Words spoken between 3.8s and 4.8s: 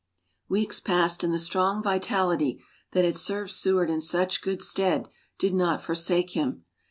in such good